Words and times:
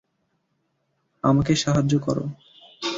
আমাকে 1.23 1.53
সাহায্য 1.55 1.93
করো! 1.99 2.25